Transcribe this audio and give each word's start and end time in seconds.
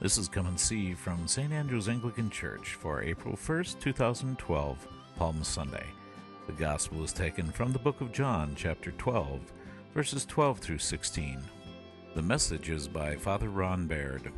This 0.00 0.16
is 0.16 0.28
Come 0.28 0.46
and 0.46 0.58
See 0.58 0.94
from 0.94 1.28
St. 1.28 1.52
Andrew's 1.52 1.86
Anglican 1.86 2.30
Church 2.30 2.72
for 2.72 3.02
April 3.02 3.36
1st, 3.36 3.80
2012, 3.80 4.88
Palm 5.16 5.44
Sunday. 5.44 5.84
The 6.46 6.54
Gospel 6.54 7.04
is 7.04 7.12
taken 7.12 7.50
from 7.50 7.70
the 7.70 7.80
book 7.80 8.00
of 8.00 8.10
John, 8.10 8.54
chapter 8.56 8.92
12, 8.92 9.52
verses 9.92 10.24
12 10.24 10.58
through 10.58 10.78
16. 10.78 11.42
The 12.14 12.22
message 12.22 12.70
is 12.70 12.88
by 12.88 13.14
Father 13.16 13.50
Ron 13.50 13.86
Baird. 13.86 14.32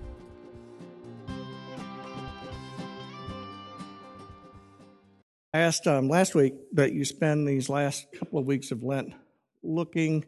I 5.54 5.60
asked 5.60 5.86
um, 5.86 6.08
last 6.08 6.34
week 6.34 6.54
that 6.72 6.92
you 6.92 7.04
spend 7.04 7.46
these 7.46 7.68
last 7.68 8.08
couple 8.18 8.40
of 8.40 8.48
weeks 8.48 8.72
of 8.72 8.82
Lent 8.82 9.14
looking 9.62 10.24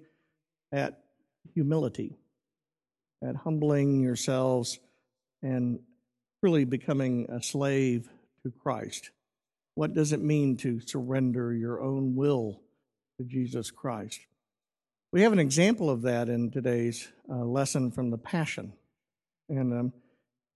at 0.70 1.02
humility, 1.54 2.20
at 3.20 3.34
humbling 3.34 4.00
yourselves 4.00 4.78
and 5.44 5.78
really 6.42 6.64
becoming 6.64 7.26
a 7.30 7.42
slave 7.42 8.08
to 8.42 8.50
Christ. 8.50 9.10
What 9.76 9.94
does 9.94 10.12
it 10.12 10.20
mean 10.20 10.56
to 10.58 10.80
surrender 10.80 11.52
your 11.54 11.80
own 11.82 12.16
will 12.16 12.60
to 13.18 13.24
Jesus 13.24 13.70
Christ? 13.70 14.20
We 15.12 15.22
have 15.22 15.32
an 15.32 15.38
example 15.38 15.90
of 15.90 16.02
that 16.02 16.28
in 16.28 16.50
today's 16.50 17.08
uh, 17.30 17.44
lesson 17.44 17.92
from 17.92 18.10
the 18.10 18.18
Passion. 18.18 18.72
And 19.48 19.72
um, 19.72 19.92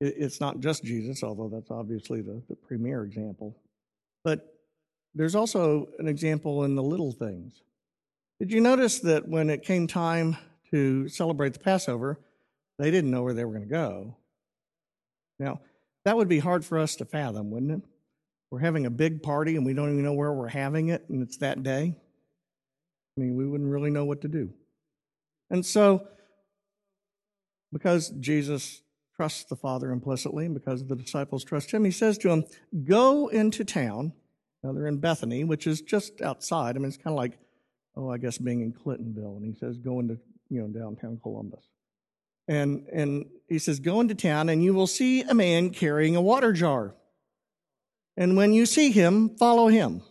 it, 0.00 0.14
it's 0.16 0.40
not 0.40 0.60
just 0.60 0.82
Jesus, 0.82 1.22
although 1.22 1.48
that's 1.48 1.70
obviously 1.70 2.22
the, 2.22 2.42
the 2.48 2.56
premier 2.56 3.04
example. 3.04 3.56
But 4.24 4.54
there's 5.14 5.34
also 5.34 5.88
an 5.98 6.08
example 6.08 6.64
in 6.64 6.74
the 6.74 6.82
little 6.82 7.12
things. 7.12 7.62
Did 8.40 8.52
you 8.52 8.60
notice 8.60 9.00
that 9.00 9.28
when 9.28 9.50
it 9.50 9.62
came 9.62 9.86
time 9.86 10.36
to 10.70 11.08
celebrate 11.08 11.52
the 11.52 11.58
Passover, 11.58 12.18
they 12.78 12.90
didn't 12.90 13.10
know 13.10 13.22
where 13.22 13.34
they 13.34 13.44
were 13.44 13.52
going 13.52 13.68
to 13.68 13.70
go? 13.70 14.16
Now, 15.38 15.60
that 16.04 16.16
would 16.16 16.28
be 16.28 16.38
hard 16.38 16.64
for 16.64 16.78
us 16.78 16.96
to 16.96 17.04
fathom, 17.04 17.50
wouldn't 17.50 17.72
it? 17.72 17.88
We're 18.50 18.60
having 18.60 18.86
a 18.86 18.90
big 18.90 19.22
party 19.22 19.56
and 19.56 19.66
we 19.66 19.74
don't 19.74 19.90
even 19.90 20.04
know 20.04 20.14
where 20.14 20.32
we're 20.32 20.48
having 20.48 20.88
it, 20.88 21.04
and 21.08 21.22
it's 21.22 21.36
that 21.38 21.62
day. 21.62 21.94
I 23.16 23.20
mean, 23.20 23.36
we 23.36 23.46
wouldn't 23.46 23.68
really 23.68 23.90
know 23.90 24.04
what 24.04 24.22
to 24.22 24.28
do. 24.28 24.50
And 25.50 25.64
so, 25.64 26.06
because 27.72 28.10
Jesus 28.10 28.82
trusts 29.16 29.44
the 29.44 29.56
Father 29.56 29.90
implicitly, 29.90 30.46
and 30.46 30.54
because 30.54 30.86
the 30.86 30.96
disciples 30.96 31.44
trust 31.44 31.72
him, 31.72 31.84
he 31.84 31.90
says 31.90 32.16
to 32.18 32.28
them, 32.28 32.44
Go 32.84 33.28
into 33.28 33.64
town. 33.64 34.12
Now 34.62 34.72
they're 34.72 34.86
in 34.86 34.98
Bethany, 34.98 35.44
which 35.44 35.66
is 35.66 35.80
just 35.80 36.20
outside. 36.22 36.76
I 36.76 36.78
mean, 36.78 36.88
it's 36.88 36.96
kind 36.96 37.12
of 37.12 37.18
like, 37.18 37.38
oh, 37.96 38.10
I 38.10 38.18
guess 38.18 38.38
being 38.38 38.60
in 38.60 38.72
Clintonville. 38.72 39.36
And 39.36 39.44
he 39.44 39.58
says, 39.58 39.78
Go 39.78 40.00
into, 40.00 40.18
you 40.48 40.60
know, 40.60 40.68
downtown 40.68 41.18
Columbus. 41.22 41.64
And, 42.48 42.86
and 42.92 43.26
he 43.48 43.58
says, 43.58 43.78
Go 43.78 44.00
into 44.00 44.14
town 44.14 44.48
and 44.48 44.64
you 44.64 44.74
will 44.74 44.86
see 44.86 45.22
a 45.22 45.34
man 45.34 45.70
carrying 45.70 46.16
a 46.16 46.22
water 46.22 46.52
jar. 46.52 46.94
And 48.16 48.36
when 48.36 48.52
you 48.52 48.66
see 48.66 48.90
him, 48.90 49.36
follow 49.36 49.68
him. 49.68 50.02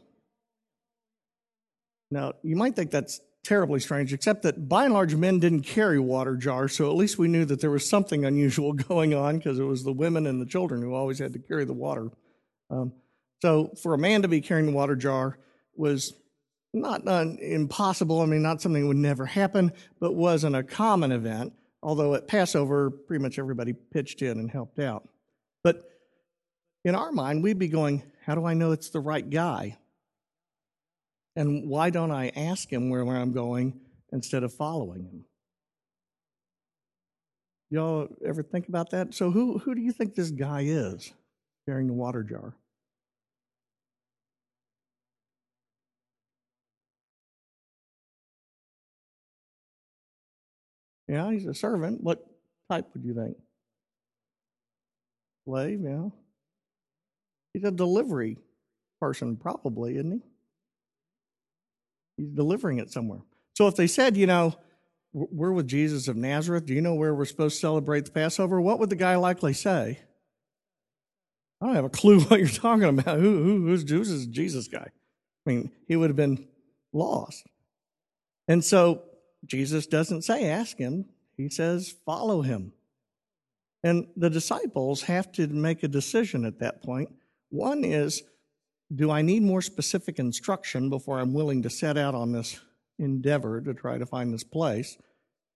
Now, 2.09 2.33
you 2.41 2.55
might 2.55 2.75
think 2.75 2.91
that's 2.91 3.19
terribly 3.43 3.79
strange, 3.79 4.13
except 4.13 4.43
that 4.43 4.69
by 4.69 4.85
and 4.85 4.93
large, 4.93 5.15
men 5.15 5.39
didn't 5.39 5.61
carry 5.61 5.99
water 5.99 6.35
jars, 6.35 6.73
so 6.73 6.89
at 6.89 6.95
least 6.95 7.17
we 7.17 7.27
knew 7.27 7.45
that 7.45 7.59
there 7.59 7.71
was 7.71 7.87
something 7.87 8.23
unusual 8.23 8.73
going 8.89 9.13
on 9.13 9.37
because 9.37 9.59
it 9.59 9.63
was 9.63 9.83
the 9.83 9.91
women 9.91 10.25
and 10.25 10.41
the 10.41 10.45
children 10.45 10.81
who 10.81 10.93
always 10.93 11.19
had 11.19 11.33
to 11.33 11.39
carry 11.39 11.65
the 11.65 11.73
water. 11.73 12.09
Um, 12.69 12.93
so 13.41 13.73
for 13.81 13.93
a 13.93 13.97
man 13.97 14.21
to 14.21 14.27
be 14.27 14.41
carrying 14.41 14.69
a 14.69 14.71
water 14.71 14.95
jar 14.95 15.37
was 15.75 16.13
not 16.73 17.07
uh, 17.07 17.25
impossible. 17.41 18.21
I 18.21 18.25
mean, 18.25 18.41
not 18.41 18.61
something 18.61 18.81
that 18.81 18.87
would 18.87 18.97
never 18.97 19.25
happen, 19.25 19.71
but 19.99 20.15
wasn't 20.15 20.55
a 20.55 20.63
common 20.63 21.11
event 21.11 21.53
although 21.81 22.15
at 22.15 22.27
Passover, 22.27 22.89
pretty 22.89 23.21
much 23.21 23.39
everybody 23.39 23.73
pitched 23.73 24.21
in 24.21 24.39
and 24.39 24.49
helped 24.49 24.79
out. 24.79 25.07
But 25.63 25.83
in 26.83 26.95
our 26.95 27.11
mind, 27.11 27.43
we'd 27.43 27.59
be 27.59 27.67
going, 27.67 28.03
How 28.25 28.35
do 28.35 28.45
I 28.45 28.53
know 28.53 28.71
it's 28.71 28.89
the 28.89 28.99
right 28.99 29.27
guy? 29.27 29.77
And 31.35 31.69
why 31.69 31.91
don't 31.91 32.11
I 32.11 32.29
ask 32.29 32.71
him 32.71 32.89
where, 32.89 33.05
where 33.05 33.17
I'm 33.17 33.31
going 33.31 33.79
instead 34.11 34.43
of 34.43 34.53
following 34.53 35.03
him? 35.03 35.25
Y'all 37.69 38.07
ever 38.25 38.41
think 38.41 38.67
about 38.69 38.91
that? 38.91 39.13
So, 39.13 39.29
who, 39.29 39.57
who 39.59 39.75
do 39.75 39.81
you 39.81 39.91
think 39.91 40.15
this 40.15 40.31
guy 40.31 40.61
is 40.61 41.13
carrying 41.67 41.87
the 41.87 41.93
water 41.93 42.23
jar? 42.23 42.55
Yeah, 51.07 51.31
he's 51.31 51.45
a 51.45 51.53
servant. 51.53 52.03
What 52.03 52.25
type 52.69 52.87
would 52.93 53.03
you 53.03 53.13
think? 53.13 53.37
Slave, 55.45 55.81
yeah. 55.81 56.09
He's 57.53 57.63
a 57.63 57.71
delivery 57.71 58.37
person, 58.99 59.37
probably, 59.37 59.95
isn't 59.95 60.11
he? 60.11 60.21
He's 62.17 62.29
delivering 62.31 62.79
it 62.79 62.91
somewhere. 62.91 63.21
So 63.55 63.67
if 63.67 63.75
they 63.75 63.87
said, 63.87 64.17
you 64.17 64.27
know, 64.27 64.55
we're 65.13 65.53
with 65.53 65.67
Jesus 65.67 66.07
of 66.07 66.17
Nazareth, 66.17 66.65
do 66.65 66.73
you 66.73 66.81
know 66.81 66.95
where 66.95 67.15
we're 67.15 67.25
supposed 67.25 67.55
to 67.55 67.61
celebrate 67.61 68.05
the 68.05 68.11
Passover? 68.11 68.59
What 68.59 68.79
would 68.79 68.89
the 68.89 68.95
guy 68.95 69.15
likely 69.15 69.53
say? 69.53 69.99
I 71.61 71.65
don't 71.65 71.75
have 71.75 71.85
a 71.85 71.89
clue 71.89 72.19
what 72.23 72.39
you're 72.39 72.49
talking 72.49 72.83
about. 72.83 73.19
Who, 73.19 73.43
who, 73.43 73.67
who's, 73.67 73.85
this 73.85 74.25
Jesus 74.27 74.67
guy? 74.67 74.87
I 74.87 75.49
mean, 75.49 75.71
he 75.87 75.95
would 75.95 76.09
have 76.09 76.17
been 76.17 76.47
lost. 76.93 77.43
And 78.47 78.63
so 78.63 79.03
Jesus 79.45 79.87
doesn't 79.87 80.23
say 80.23 80.49
ask 80.49 80.77
him, 80.77 81.05
he 81.35 81.49
says 81.49 81.95
follow 82.05 82.41
him. 82.41 82.73
And 83.83 84.07
the 84.17 84.29
disciples 84.29 85.03
have 85.03 85.31
to 85.33 85.47
make 85.47 85.83
a 85.83 85.87
decision 85.87 86.45
at 86.45 86.59
that 86.59 86.81
point. 86.81 87.09
One 87.49 87.83
is, 87.83 88.23
do 88.93 89.11
I 89.11 89.21
need 89.21 89.43
more 89.43 89.61
specific 89.61 90.19
instruction 90.19 90.89
before 90.89 91.19
I'm 91.19 91.33
willing 91.33 91.61
to 91.63 91.69
set 91.69 91.97
out 91.97 92.15
on 92.15 92.31
this 92.31 92.59
endeavor 92.99 93.61
to 93.61 93.73
try 93.73 93.97
to 93.97 94.05
find 94.05 94.33
this 94.33 94.43
place? 94.43 94.97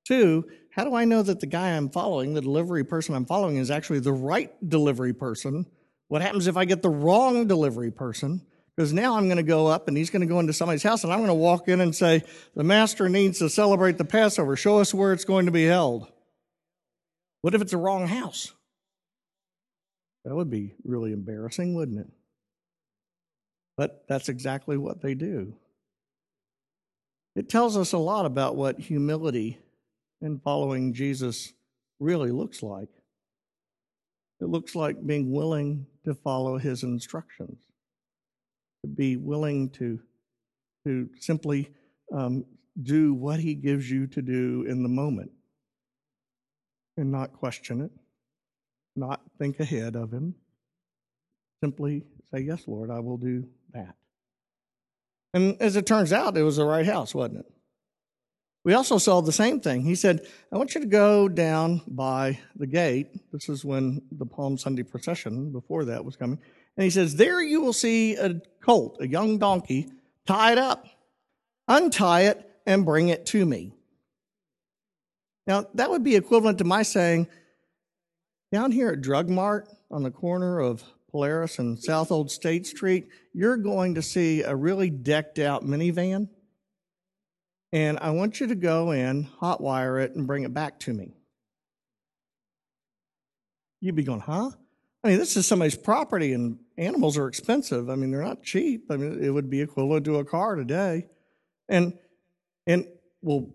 Two, 0.05 0.45
how 0.71 0.83
do 0.83 0.95
I 0.95 1.05
know 1.05 1.21
that 1.23 1.39
the 1.39 1.47
guy 1.47 1.71
I'm 1.71 1.89
following, 1.89 2.33
the 2.33 2.41
delivery 2.41 2.83
person 2.83 3.15
I'm 3.15 3.25
following, 3.25 3.57
is 3.57 3.71
actually 3.71 3.99
the 3.99 4.13
right 4.13 4.51
delivery 4.67 5.13
person? 5.13 5.65
What 6.07 6.21
happens 6.21 6.47
if 6.47 6.57
I 6.57 6.65
get 6.65 6.81
the 6.81 6.89
wrong 6.89 7.47
delivery 7.47 7.91
person? 7.91 8.45
Because 8.75 8.93
now 8.93 9.17
I'm 9.17 9.25
going 9.25 9.37
to 9.37 9.43
go 9.43 9.67
up 9.67 9.87
and 9.87 9.97
he's 9.97 10.09
going 10.09 10.21
to 10.21 10.27
go 10.27 10.39
into 10.39 10.53
somebody's 10.53 10.83
house 10.83 11.03
and 11.03 11.11
I'm 11.11 11.19
going 11.19 11.27
to 11.27 11.33
walk 11.33 11.67
in 11.67 11.81
and 11.81 11.95
say, 11.95 12.23
The 12.55 12.63
master 12.63 13.09
needs 13.09 13.39
to 13.39 13.49
celebrate 13.49 13.97
the 13.97 14.05
Passover. 14.05 14.55
Show 14.55 14.79
us 14.79 14.93
where 14.93 15.13
it's 15.13 15.25
going 15.25 15.45
to 15.45 15.51
be 15.51 15.65
held. 15.65 16.07
What 17.41 17.53
if 17.53 17.61
it's 17.61 17.71
the 17.71 17.77
wrong 17.77 18.07
house? 18.07 18.53
That 20.23 20.35
would 20.35 20.49
be 20.49 20.75
really 20.83 21.11
embarrassing, 21.11 21.73
wouldn't 21.73 21.99
it? 21.99 22.07
But 23.75 24.05
that's 24.07 24.29
exactly 24.29 24.77
what 24.77 25.01
they 25.01 25.15
do. 25.15 25.55
It 27.35 27.49
tells 27.49 27.75
us 27.75 27.93
a 27.93 27.97
lot 27.97 28.25
about 28.25 28.55
what 28.55 28.79
humility 28.79 29.57
and 30.21 30.41
following 30.41 30.93
Jesus 30.93 31.53
really 31.99 32.31
looks 32.31 32.61
like. 32.61 32.89
It 34.39 34.45
looks 34.45 34.75
like 34.75 35.05
being 35.05 35.31
willing 35.31 35.87
to 36.05 36.13
follow 36.13 36.57
his 36.57 36.83
instructions 36.83 37.70
to 38.83 38.87
be 38.87 39.17
willing 39.17 39.69
to, 39.71 39.99
to 40.85 41.09
simply 41.19 41.69
um, 42.13 42.45
do 42.81 43.13
what 43.13 43.39
he 43.39 43.53
gives 43.53 43.89
you 43.89 44.07
to 44.07 44.21
do 44.21 44.65
in 44.67 44.83
the 44.83 44.89
moment 44.89 45.31
and 46.97 47.11
not 47.11 47.33
question 47.33 47.81
it, 47.81 47.91
not 48.95 49.21
think 49.37 49.59
ahead 49.59 49.95
of 49.95 50.11
him. 50.11 50.35
Simply 51.63 52.03
say, 52.33 52.41
Yes, 52.41 52.63
Lord, 52.67 52.89
I 52.89 52.99
will 52.99 53.17
do 53.17 53.47
that. 53.73 53.95
And 55.33 55.55
as 55.61 55.75
it 55.75 55.85
turns 55.85 56.11
out, 56.11 56.37
it 56.37 56.43
was 56.43 56.57
the 56.57 56.65
right 56.65 56.85
house, 56.85 57.15
wasn't 57.15 57.39
it? 57.39 57.51
We 58.63 58.73
also 58.73 58.97
saw 58.97 59.21
the 59.21 59.31
same 59.31 59.59
thing. 59.59 59.81
He 59.81 59.95
said, 59.95 60.27
I 60.51 60.57
want 60.57 60.75
you 60.75 60.81
to 60.81 60.87
go 60.87 61.27
down 61.27 61.81
by 61.87 62.39
the 62.55 62.67
gate. 62.67 63.07
This 63.31 63.49
is 63.49 63.65
when 63.65 64.01
the 64.11 64.25
Palm 64.25 64.57
Sunday 64.57 64.83
procession 64.83 65.51
before 65.51 65.85
that 65.85 66.05
was 66.05 66.15
coming. 66.15 66.37
And 66.81 66.85
he 66.85 66.89
says, 66.89 67.15
There 67.15 67.39
you 67.39 67.61
will 67.61 67.73
see 67.73 68.15
a 68.15 68.41
colt, 68.59 68.97
a 68.99 69.07
young 69.07 69.37
donkey, 69.37 69.91
tie 70.25 70.53
it 70.53 70.57
up. 70.57 70.87
Untie 71.67 72.21
it 72.21 72.49
and 72.65 72.83
bring 72.83 73.09
it 73.09 73.27
to 73.27 73.45
me. 73.45 73.75
Now, 75.45 75.67
that 75.75 75.91
would 75.91 76.03
be 76.03 76.15
equivalent 76.15 76.57
to 76.57 76.63
my 76.63 76.81
saying, 76.81 77.27
down 78.51 78.71
here 78.71 78.89
at 78.89 79.01
Drug 79.01 79.29
Mart 79.29 79.69
on 79.91 80.01
the 80.01 80.09
corner 80.09 80.59
of 80.59 80.83
Polaris 81.11 81.59
and 81.59 81.79
South 81.79 82.11
Old 82.11 82.31
State 82.31 82.65
Street, 82.65 83.09
you're 83.31 83.57
going 83.57 83.93
to 83.93 84.01
see 84.01 84.41
a 84.41 84.55
really 84.55 84.89
decked 84.89 85.37
out 85.37 85.63
minivan. 85.63 86.29
And 87.71 87.99
I 87.99 88.09
want 88.09 88.39
you 88.39 88.47
to 88.47 88.55
go 88.55 88.89
in, 88.89 89.27
hotwire 89.39 90.03
it, 90.03 90.15
and 90.15 90.25
bring 90.25 90.45
it 90.45 90.53
back 90.55 90.79
to 90.79 90.93
me. 90.93 91.13
You'd 93.81 93.93
be 93.93 94.01
going, 94.01 94.21
huh? 94.21 94.49
I 95.03 95.09
mean, 95.09 95.17
this 95.17 95.35
is 95.35 95.47
somebody's 95.47 95.75
property, 95.75 96.33
and 96.33 96.59
animals 96.77 97.17
are 97.17 97.27
expensive. 97.27 97.89
I 97.89 97.95
mean, 97.95 98.11
they're 98.11 98.21
not 98.21 98.43
cheap. 98.43 98.85
I 98.91 98.97
mean, 98.97 99.23
it 99.23 99.29
would 99.29 99.49
be 99.49 99.61
equivalent 99.61 100.05
to 100.05 100.17
a 100.17 100.25
car 100.25 100.55
today. 100.55 101.07
And 101.67 101.97
and 102.67 102.85
well, 103.21 103.49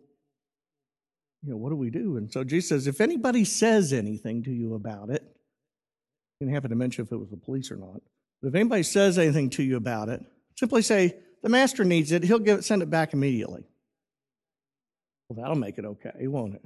you 1.42 1.50
know, 1.50 1.56
what 1.56 1.70
do 1.70 1.76
we 1.76 1.90
do? 1.90 2.16
And 2.16 2.32
so 2.32 2.42
Jesus 2.42 2.68
says, 2.68 2.86
if 2.86 3.00
anybody 3.00 3.44
says 3.44 3.92
anything 3.92 4.42
to 4.44 4.50
you 4.50 4.74
about 4.74 5.10
it, 5.10 5.22
didn't 6.40 6.54
happen 6.54 6.70
to 6.70 6.76
mention 6.76 7.04
if 7.04 7.12
it 7.12 7.16
was 7.16 7.30
the 7.30 7.36
police 7.36 7.70
or 7.70 7.76
not. 7.76 8.00
But 8.42 8.48
if 8.48 8.54
anybody 8.54 8.82
says 8.82 9.18
anything 9.18 9.50
to 9.50 9.62
you 9.62 9.76
about 9.76 10.08
it, 10.08 10.24
simply 10.56 10.82
say, 10.82 11.16
the 11.42 11.48
master 11.48 11.84
needs 11.84 12.10
it, 12.12 12.24
he'll 12.24 12.40
give 12.40 12.58
it, 12.58 12.64
send 12.64 12.82
it 12.82 12.90
back 12.90 13.12
immediately. 13.12 13.64
Well, 15.28 15.40
that'll 15.40 15.56
make 15.56 15.78
it 15.78 15.84
okay, 15.84 16.26
won't 16.26 16.54
it? 16.54 16.62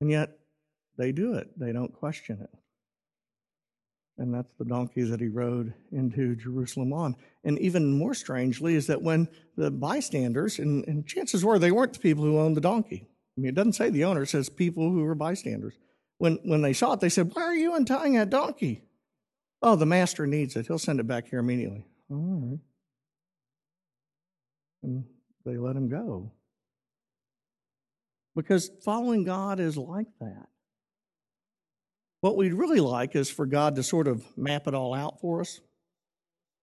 And 0.00 0.10
yet, 0.10 0.36
they 0.98 1.12
do 1.12 1.34
it. 1.34 1.58
They 1.58 1.72
don't 1.72 1.92
question 1.92 2.40
it. 2.42 2.50
And 4.18 4.34
that's 4.34 4.52
the 4.58 4.64
donkey 4.64 5.02
that 5.02 5.20
he 5.20 5.28
rode 5.28 5.72
into 5.90 6.36
Jerusalem 6.36 6.92
on. 6.92 7.16
And 7.44 7.58
even 7.58 7.98
more 7.98 8.14
strangely 8.14 8.74
is 8.74 8.86
that 8.88 9.02
when 9.02 9.28
the 9.56 9.70
bystanders, 9.70 10.58
and, 10.58 10.86
and 10.86 11.06
chances 11.06 11.44
were 11.44 11.58
they 11.58 11.72
weren't 11.72 11.94
the 11.94 11.98
people 11.98 12.24
who 12.24 12.38
owned 12.38 12.56
the 12.56 12.60
donkey. 12.60 13.08
I 13.36 13.40
mean, 13.40 13.48
it 13.48 13.54
doesn't 13.54 13.72
say 13.72 13.88
the 13.88 14.04
owner, 14.04 14.26
says 14.26 14.48
people 14.48 14.90
who 14.90 15.02
were 15.02 15.14
bystanders. 15.14 15.74
When, 16.18 16.38
when 16.44 16.60
they 16.62 16.74
saw 16.74 16.92
it, 16.92 17.00
they 17.00 17.08
said, 17.08 17.32
Why 17.34 17.42
are 17.42 17.54
you 17.54 17.74
untying 17.74 18.14
that 18.14 18.30
donkey? 18.30 18.82
Oh, 19.62 19.76
the 19.76 19.86
master 19.86 20.26
needs 20.26 20.56
it. 20.56 20.66
He'll 20.66 20.78
send 20.78 21.00
it 21.00 21.06
back 21.06 21.28
here 21.28 21.38
immediately. 21.38 21.86
All 22.10 22.18
right. 22.18 22.58
And 24.82 25.04
they 25.46 25.56
let 25.56 25.76
him 25.76 25.88
go. 25.88 26.32
Because 28.34 28.70
following 28.84 29.24
God 29.24 29.60
is 29.60 29.76
like 29.76 30.08
that. 30.20 30.48
What 32.22 32.36
we'd 32.36 32.54
really 32.54 32.78
like 32.78 33.16
is 33.16 33.28
for 33.28 33.46
God 33.46 33.74
to 33.74 33.82
sort 33.82 34.06
of 34.06 34.24
map 34.38 34.68
it 34.68 34.74
all 34.74 34.94
out 34.94 35.20
for 35.20 35.40
us 35.40 35.60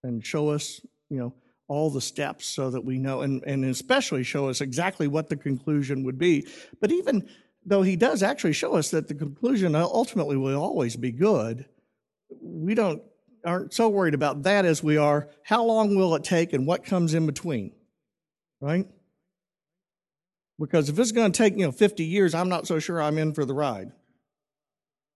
and 0.03 0.25
show 0.25 0.49
us, 0.49 0.79
you 1.09 1.19
know, 1.19 1.33
all 1.67 1.89
the 1.89 1.99
steps 1.99 2.45
so 2.47 2.71
that 2.71 2.85
we 2.85 2.97
know, 2.97 3.21
and, 3.21 3.43
and 3.43 3.65
especially 3.65 4.23
show 4.23 4.47
us 4.47 4.61
exactly 4.61 5.05
what 5.07 5.27
the 5.27 5.35
conclusion 5.35 6.05
would 6.05 6.17
be. 6.17 6.47
But 6.79 6.93
even 6.93 7.29
though 7.65 7.81
He 7.81 7.97
does 7.97 8.23
actually 8.23 8.53
show 8.53 8.75
us 8.75 8.89
that 8.91 9.09
the 9.09 9.13
conclusion 9.13 9.75
ultimately 9.75 10.37
will 10.37 10.63
always 10.63 10.95
be 10.95 11.11
good, 11.11 11.65
we 12.41 12.73
don't 12.73 13.03
aren't 13.45 13.73
so 13.73 13.89
worried 13.89 14.13
about 14.13 14.43
that 14.43 14.65
as 14.65 14.81
we 14.81 14.95
are 14.97 15.29
how 15.43 15.63
long 15.63 15.95
will 15.95 16.15
it 16.15 16.23
take 16.23 16.53
and 16.53 16.65
what 16.65 16.85
comes 16.85 17.13
in 17.13 17.25
between, 17.25 17.73
right? 18.61 18.87
Because 20.57 20.87
if 20.87 20.97
it's 20.97 21.11
going 21.11 21.31
to 21.31 21.37
take, 21.37 21.57
you 21.57 21.65
know, 21.65 21.71
50 21.71 22.05
years, 22.05 22.33
I'm 22.33 22.49
not 22.49 22.65
so 22.65 22.79
sure 22.79 23.01
I'm 23.01 23.17
in 23.17 23.33
for 23.33 23.43
the 23.43 23.53
ride. 23.53 23.91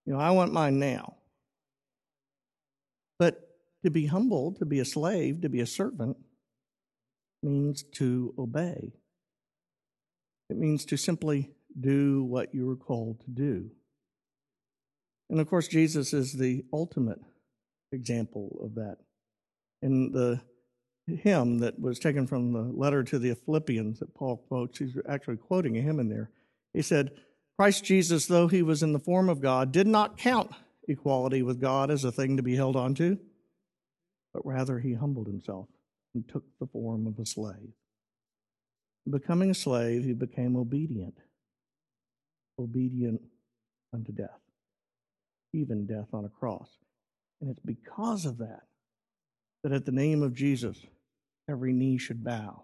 You 0.06 0.14
know, 0.14 0.20
I 0.20 0.32
want 0.32 0.54
mine 0.54 0.80
now. 0.80 1.16
But 3.20 3.50
to 3.84 3.92
be 3.92 4.06
humble, 4.06 4.54
to 4.54 4.66
be 4.66 4.80
a 4.80 4.86
slave, 4.86 5.42
to 5.42 5.50
be 5.50 5.62
a 5.62 5.66
servant, 5.66 6.18
means 7.42 7.84
to 7.84 8.34
obey. 8.38 8.94
It 10.50 10.58
means 10.58 10.86
to 10.86 10.98
simply 10.98 11.52
do 11.80 12.24
what 12.24 12.54
you 12.54 12.66
were 12.66 12.76
called 12.76 13.22
to 13.22 13.30
do. 13.32 13.72
And 15.30 15.40
of 15.40 15.50
course, 15.50 15.68
Jesus 15.68 16.14
is 16.14 16.34
the 16.34 16.64
ultimate 16.72 17.20
example 17.92 18.60
of 18.64 18.76
that. 18.76 18.98
In 19.82 20.12
the 20.12 20.42
hymn 21.08 21.60
that 21.60 21.80
was 21.80 22.00
taken 22.00 22.28
from 22.28 22.54
the 22.54 22.62
letter 22.62 23.04
to 23.04 23.20
the 23.20 23.36
Philippians 23.36 24.00
that 24.00 24.14
Paul 24.14 24.38
quotes, 24.38 24.80
he's 24.80 24.98
actually 25.10 25.38
quoting 25.38 25.78
a 25.78 25.82
hymn 25.82 26.00
in 26.00 26.10
there. 26.10 26.30
He 26.74 26.82
said, 26.82 27.12
Christ 27.63 27.86
Jesus, 27.86 28.25
though 28.25 28.50
he 28.50 28.62
was 28.62 28.83
in 28.83 28.92
the 28.92 29.00
form 29.00 29.30
of 29.30 29.39
God, 29.39 29.71
did 29.71 29.88
not 29.88 30.18
count 30.18 30.51
equality 30.89 31.44
with 31.44 31.62
God 31.62 31.92
as 31.92 32.04
a 32.04 32.12
thing 32.12 32.36
to 32.36 32.44
be 32.44 32.57
held 32.57 32.75
onto, 32.75 33.18
but 34.33 34.45
rather 34.45 34.80
he 34.80 34.95
humbled 34.95 35.27
himself 35.27 35.69
and 36.13 36.27
took 36.27 36.44
the 36.60 36.68
form 36.68 37.07
of 37.07 37.19
a 37.19 37.25
slave. 37.25 37.71
Becoming 39.10 39.51
a 39.51 39.54
slave, 39.54 40.04
he 40.04 40.12
became 40.12 40.57
obedient, 40.57 41.18
obedient 42.60 43.21
unto 43.94 44.12
death, 44.12 44.42
even 45.54 45.86
death 45.86 46.10
on 46.12 46.25
a 46.25 46.30
cross. 46.38 46.69
And 47.39 47.50
it's 47.50 47.63
because 47.63 48.25
of 48.25 48.39
that 48.39 48.63
that 49.63 49.71
at 49.71 49.86
the 49.86 49.94
name 49.94 50.21
of 50.21 50.33
Jesus, 50.33 50.77
every 51.50 51.71
knee 51.71 51.98
should 51.98 52.25
bow 52.25 52.63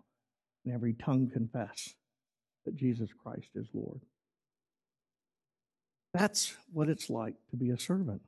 and 0.65 0.73
every 0.73 0.91
tongue 0.91 1.29
confess 1.31 1.93
that 2.65 2.75
Jesus 2.75 3.11
Christ 3.23 3.51
is 3.55 3.69
Lord. 3.73 4.01
That's 6.19 6.53
what 6.73 6.89
it's 6.89 7.09
like 7.09 7.35
to 7.49 7.55
be 7.55 7.69
a 7.69 7.79
servant. 7.79 8.21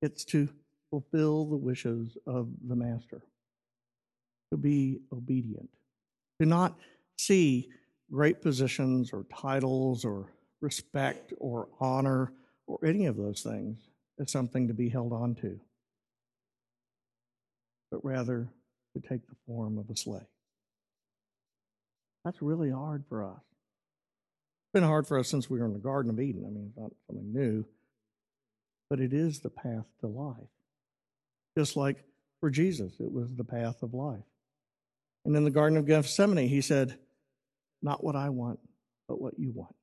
It's 0.00 0.24
to 0.26 0.48
fulfill 0.88 1.44
the 1.44 1.58
wishes 1.58 2.16
of 2.26 2.48
the 2.66 2.74
master, 2.74 3.20
to 4.50 4.56
be 4.56 5.00
obedient, 5.12 5.68
to 6.40 6.46
not 6.46 6.74
see 7.18 7.68
great 8.10 8.40
positions 8.40 9.12
or 9.12 9.26
titles 9.30 10.06
or 10.06 10.32
respect 10.62 11.34
or 11.36 11.68
honor 11.80 12.32
or 12.66 12.78
any 12.82 13.04
of 13.04 13.18
those 13.18 13.42
things 13.42 13.78
as 14.18 14.32
something 14.32 14.68
to 14.68 14.74
be 14.74 14.88
held 14.88 15.12
on 15.12 15.34
to, 15.34 15.60
but 17.90 18.02
rather 18.02 18.48
to 18.94 19.06
take 19.06 19.28
the 19.28 19.36
form 19.46 19.76
of 19.76 19.90
a 19.90 19.96
slave. 19.96 20.22
That's 22.24 22.40
really 22.40 22.70
hard 22.70 23.04
for 23.06 23.22
us 23.22 23.55
been 24.76 24.84
hard 24.84 25.06
for 25.06 25.18
us 25.18 25.26
since 25.26 25.48
we 25.48 25.58
were 25.58 25.64
in 25.64 25.72
the 25.72 25.78
Garden 25.78 26.10
of 26.10 26.20
Eden. 26.20 26.44
I 26.44 26.50
mean, 26.50 26.66
it's 26.68 26.76
not 26.76 26.92
something 27.06 27.32
new, 27.32 27.64
but 28.90 29.00
it 29.00 29.14
is 29.14 29.40
the 29.40 29.48
path 29.48 29.86
to 30.00 30.06
life. 30.06 30.50
Just 31.56 31.78
like 31.78 32.04
for 32.40 32.50
Jesus, 32.50 32.92
it 33.00 33.10
was 33.10 33.34
the 33.34 33.42
path 33.42 33.82
of 33.82 33.94
life. 33.94 34.26
And 35.24 35.34
in 35.34 35.44
the 35.44 35.50
Garden 35.50 35.78
of 35.78 35.86
Gethsemane, 35.86 36.46
he 36.46 36.60
said, 36.60 36.98
Not 37.80 38.04
what 38.04 38.16
I 38.16 38.28
want, 38.28 38.60
but 39.08 39.18
what 39.18 39.38
you 39.38 39.50
want. 39.50 39.74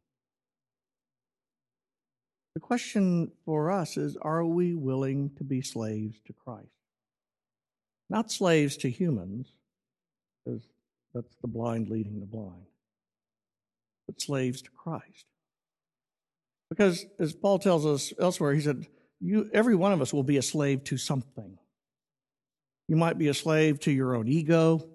The 2.53 2.61
question 2.61 3.31
for 3.45 3.71
us 3.71 3.97
is 3.97 4.15
Are 4.17 4.45
we 4.45 4.75
willing 4.75 5.31
to 5.37 5.43
be 5.43 5.63
slaves 5.63 6.19
to 6.27 6.33
Christ? 6.33 6.67
Not 8.11 8.31
slaves 8.31 8.77
to 8.77 8.91
humans, 8.91 9.47
because 10.45 10.61
that's 11.15 11.35
the 11.41 11.47
blind 11.47 11.89
leading 11.89 12.19
the 12.19 12.27
blind 12.27 12.67
but 14.07 14.21
slaves 14.21 14.61
to 14.61 14.69
Christ. 14.71 15.25
Because 16.69 17.05
as 17.19 17.33
Paul 17.33 17.59
tells 17.59 17.85
us 17.85 18.13
elsewhere, 18.19 18.53
he 18.53 18.61
said, 18.61 18.87
you, 19.19 19.49
every 19.53 19.75
one 19.75 19.93
of 19.93 20.01
us 20.01 20.11
will 20.11 20.23
be 20.23 20.37
a 20.37 20.41
slave 20.41 20.83
to 20.85 20.97
something. 20.97 21.57
You 22.87 22.95
might 22.95 23.17
be 23.17 23.27
a 23.27 23.33
slave 23.33 23.79
to 23.81 23.91
your 23.91 24.15
own 24.15 24.27
ego. 24.27 24.85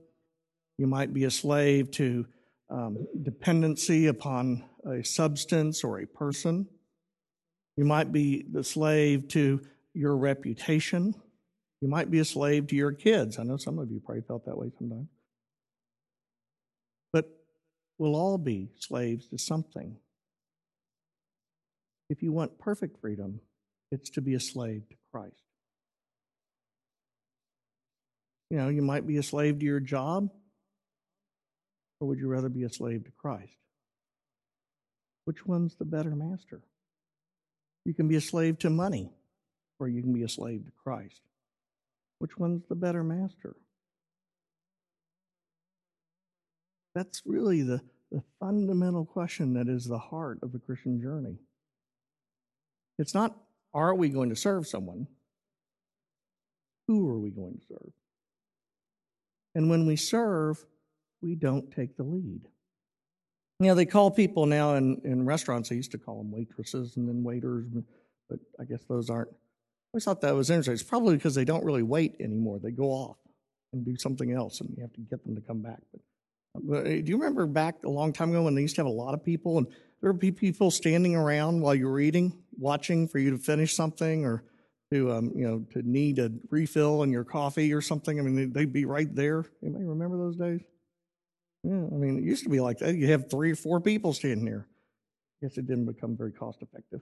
You 0.77 0.87
might 0.87 1.15
be 1.15 1.25
a 1.25 1.31
slave 1.31 1.91
to 1.93 2.27
um, 2.71 3.07
dependency 3.23 4.07
upon 4.07 4.65
a 4.85 5.03
substance 5.03 5.85
or 5.85 6.01
a 6.01 6.07
person. 6.07 6.67
You 7.77 7.85
might 7.85 8.13
be 8.13 8.45
the 8.51 8.65
slave 8.65 9.29
to 9.29 9.61
your 9.95 10.17
reputation. 10.17 11.15
You 11.81 11.89
might 11.89 12.11
be 12.11 12.19
a 12.19 12.25
slave 12.25 12.67
to 12.69 12.77
your 12.77 12.93
kids. 12.93 13.39
I 13.39 13.45
know 13.45 13.57
some 13.57 13.79
of 13.79 13.91
you 13.91 14.01
probably 14.05 14.23
felt 14.23 14.45
that 14.47 14.59
way 14.59 14.71
sometimes 14.77 15.09
will 17.99 18.15
all 18.15 18.39
be 18.39 18.71
slaves 18.79 19.29
to 19.29 19.39
something. 19.39 19.97
If 22.09 22.23
you 22.23 22.33
want 22.33 22.59
perfect 22.59 23.01
freedom, 23.01 23.41
it's 23.91 24.11
to 24.11 24.21
be 24.21 24.35
a 24.35 24.41
slave 24.41 24.89
to 24.89 24.97
Christ. 25.13 25.35
You 28.51 28.57
know, 28.57 28.69
you 28.69 28.83
might 28.83 29.07
be 29.07 29.19
a 29.19 29.23
slave 29.23 29.59
to 29.59 29.67
your 29.67 29.81
job, 29.81 30.31
or 32.01 32.09
would 32.09 32.19
you 32.19 32.29
rather 32.29 32.49
be 32.49 32.63
a 32.63 32.71
slave 32.71 33.05
to 33.05 33.11
Christ? 33.19 33.57
Which 35.27 35.45
one's 35.45 35.75
the 35.75 35.85
better 35.85 36.15
master? 36.15 36.63
You 37.85 37.93
can 37.93 38.09
be 38.09 38.17
a 38.17 38.21
slave 38.21 38.59
to 38.61 38.71
money, 38.71 39.11
or 39.79 39.89
you 39.89 40.01
can 40.03 40.15
be 40.15 40.23
a 40.23 40.29
slave 40.29 40.65
to 40.65 40.73
Christ. 40.83 41.21
Which 42.19 42.39
one's 42.39 42.63
the 42.69 42.75
better 42.75 43.05
master? 43.05 43.57
That's 46.99 47.23
really 47.25 47.63
the, 47.63 47.81
the 48.11 48.25
fundamental 48.41 49.05
question 49.05 49.55
that 49.55 49.69
is 49.69 49.85
the 49.85 50.01
heart 50.01 50.41
of 50.43 50.51
the 50.51 50.59
Christian 50.59 51.01
journey. 51.01 51.37
It's 52.99 53.15
not, 53.15 53.37
are 53.73 53.95
we 53.95 54.09
going 54.09 54.31
to 54.31 54.37
serve 54.37 54.67
someone? 54.67 55.07
Who 56.89 57.09
are 57.09 57.21
we 57.21 57.31
going 57.31 57.55
to 57.55 57.67
serve? 57.69 57.93
And 59.55 59.71
when 59.71 59.87
we 59.87 59.95
serve, 59.95 60.67
we 61.23 61.37
don't 61.37 61.71
take 61.71 61.97
the 61.97 62.03
lead. 62.03 62.41
You 63.61 63.69
know, 63.69 63.77
they 63.77 63.87
call 63.87 64.11
people 64.11 64.47
now 64.47 64.75
in, 64.75 65.01
in 65.05 65.25
restaurants, 65.25 65.69
they 65.69 65.77
used 65.77 65.93
to 65.93 65.99
call 65.99 66.19
them 66.19 66.33
waitresses 66.33 66.97
and 66.97 67.09
then 67.09 67.23
waiters, 67.23 67.67
but 68.29 68.41
I 68.61 68.65
guess 68.65 68.83
those 68.89 69.09
aren't. 69.09 69.31
I 69.31 69.95
always 69.95 70.05
thought 70.05 70.21
that 70.23 70.35
was 70.35 70.51
interesting. 70.51 70.75
It's 70.75 70.83
probably 70.83 71.15
because 71.15 71.37
they 71.37 71.45
don't 71.45 71.65
really 71.65 71.85
wait 71.85 72.17
anymore. 72.19 72.59
They 72.61 72.73
go 72.73 72.87
off 72.87 73.19
and 73.73 73.85
do 73.85 73.97
something 73.97 74.33
else, 74.33 74.61
and 74.61 74.75
you 74.77 74.83
have 74.83 74.93
to 74.95 75.01
get 75.03 75.25
them 75.25 75.37
to 75.37 75.41
come 75.41 75.63
back. 75.63 75.79
But 75.93 76.01
do 76.59 77.03
you 77.05 77.17
remember 77.17 77.47
back 77.47 77.77
a 77.85 77.89
long 77.89 78.13
time 78.13 78.31
ago 78.31 78.43
when 78.43 78.55
they 78.55 78.63
used 78.63 78.77
to 78.77 78.81
have 78.81 78.87
a 78.87 78.91
lot 78.91 79.15
of 79.15 79.25
people 79.25 79.59
and 79.59 79.67
there 80.01 80.13
would 80.13 80.21
be 80.21 80.31
people 80.31 80.71
standing 80.71 81.17
around 81.17 81.61
while 81.61 81.75
you 81.75 81.89
were 81.89 82.01
eating, 82.01 82.33
watching 82.57 83.09
for 83.09 83.19
you 83.19 83.31
to 83.31 83.39
finish 83.39 83.75
something 83.75 84.25
or 84.25 84.45
to 84.93 85.13
um, 85.13 85.33
you 85.35 85.47
know 85.47 85.67
to 85.73 85.83
need 85.83 86.19
a 86.19 86.31
refill 86.51 87.03
in 87.03 87.11
your 87.11 87.25
coffee 87.25 87.73
or 87.73 87.81
something? 87.81 88.19
I 88.19 88.23
mean, 88.23 88.53
they'd 88.53 88.73
be 88.73 88.85
right 88.85 89.13
there. 89.15 89.45
Anybody 89.63 89.85
remember 89.85 90.17
those 90.17 90.37
days? 90.37 90.61
Yeah, 91.65 91.73
I 91.75 91.97
mean, 91.97 92.19
it 92.19 92.25
used 92.25 92.45
to 92.45 92.51
be 92.51 92.61
like 92.61 92.79
that. 92.79 92.95
You 92.95 93.11
have 93.11 93.31
three 93.31 93.53
or 93.53 93.57
four 93.57 93.81
people 93.81 94.13
standing 94.13 94.45
there. 94.45 94.67
I 95.43 95.47
guess 95.47 95.59
it 95.59 95.67
didn't 95.67 95.87
become 95.87 96.17
very 96.17 96.33
cost 96.33 96.63
effective. 96.63 97.01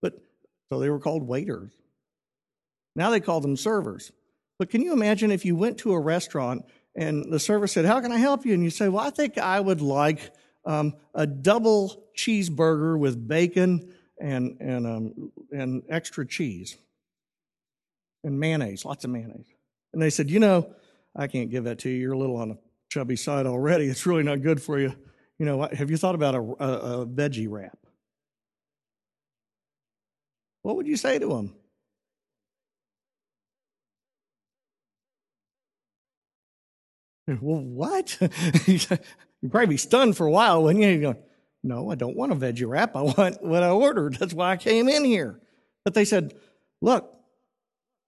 But 0.00 0.14
so 0.68 0.78
they 0.78 0.90
were 0.90 1.00
called 1.00 1.26
waiters. 1.26 1.72
Now 2.94 3.10
they 3.10 3.20
call 3.20 3.40
them 3.40 3.56
servers. 3.56 4.12
But 4.58 4.70
can 4.70 4.80
you 4.80 4.92
imagine 4.92 5.30
if 5.30 5.44
you 5.44 5.54
went 5.54 5.78
to 5.78 5.92
a 5.92 6.00
restaurant 6.00 6.64
and 6.96 7.30
the 7.30 7.38
server 7.38 7.66
said, 7.66 7.84
How 7.84 8.00
can 8.00 8.10
I 8.10 8.16
help 8.16 8.46
you? 8.46 8.54
And 8.54 8.64
you 8.64 8.70
say, 8.70 8.88
Well, 8.88 9.04
I 9.04 9.10
think 9.10 9.38
I 9.38 9.60
would 9.60 9.82
like 9.82 10.32
um, 10.64 10.94
a 11.14 11.26
double 11.26 12.04
cheeseburger 12.16 12.98
with 12.98 13.28
bacon 13.28 13.92
and, 14.18 14.56
and, 14.60 14.86
um, 14.86 15.32
and 15.52 15.82
extra 15.90 16.26
cheese 16.26 16.76
and 18.24 18.40
mayonnaise, 18.40 18.84
lots 18.84 19.04
of 19.04 19.10
mayonnaise. 19.10 19.46
And 19.92 20.00
they 20.00 20.10
said, 20.10 20.30
You 20.30 20.40
know, 20.40 20.74
I 21.14 21.26
can't 21.26 21.50
give 21.50 21.64
that 21.64 21.80
to 21.80 21.90
you. 21.90 21.96
You're 21.96 22.14
a 22.14 22.18
little 22.18 22.36
on 22.36 22.48
the 22.48 22.58
chubby 22.88 23.16
side 23.16 23.46
already. 23.46 23.86
It's 23.86 24.06
really 24.06 24.22
not 24.22 24.40
good 24.42 24.62
for 24.62 24.78
you. 24.78 24.94
You 25.38 25.44
know, 25.44 25.68
have 25.70 25.90
you 25.90 25.98
thought 25.98 26.14
about 26.14 26.34
a, 26.34 26.40
a, 26.40 27.02
a 27.02 27.06
veggie 27.06 27.46
wrap? 27.48 27.78
What 30.62 30.76
would 30.76 30.86
you 30.86 30.96
say 30.96 31.18
to 31.18 31.28
them? 31.28 31.54
Well, 37.40 37.60
what? 37.60 38.16
You'd 38.66 39.50
probably 39.50 39.66
be 39.66 39.76
stunned 39.76 40.16
for 40.16 40.26
a 40.26 40.30
while, 40.30 40.62
wouldn't 40.62 40.84
you? 40.84 40.90
you 40.90 41.16
no, 41.64 41.90
I 41.90 41.96
don't 41.96 42.16
want 42.16 42.30
a 42.30 42.36
veggie 42.36 42.68
wrap. 42.68 42.94
I 42.94 43.02
want 43.02 43.42
what 43.42 43.64
I 43.64 43.70
ordered. 43.70 44.14
That's 44.14 44.32
why 44.32 44.52
I 44.52 44.56
came 44.56 44.88
in 44.88 45.04
here. 45.04 45.40
But 45.84 45.94
they 45.94 46.04
said, 46.04 46.34
look, 46.80 47.12